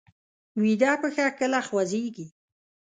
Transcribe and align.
ویده 0.61 0.91
پښه 1.01 1.25
کله 1.39 1.59
خوځېږي 1.67 2.27